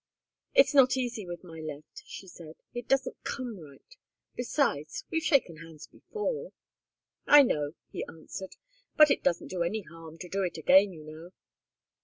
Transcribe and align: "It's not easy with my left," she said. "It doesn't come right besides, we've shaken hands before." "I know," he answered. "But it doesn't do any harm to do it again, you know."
"It's 0.55 0.73
not 0.73 0.97
easy 0.97 1.27
with 1.27 1.43
my 1.43 1.59
left," 1.59 2.01
she 2.07 2.27
said. 2.27 2.55
"It 2.73 2.87
doesn't 2.87 3.23
come 3.23 3.59
right 3.59 3.95
besides, 4.35 5.03
we've 5.11 5.21
shaken 5.21 5.57
hands 5.57 5.85
before." 5.85 6.53
"I 7.27 7.43
know," 7.43 7.73
he 7.91 8.03
answered. 8.05 8.55
"But 8.97 9.11
it 9.11 9.21
doesn't 9.23 9.51
do 9.51 9.61
any 9.61 9.83
harm 9.83 10.17
to 10.17 10.27
do 10.27 10.41
it 10.43 10.57
again, 10.57 10.91
you 10.91 11.03
know." 11.03 11.33